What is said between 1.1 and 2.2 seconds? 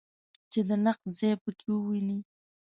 ځای په کې وویني.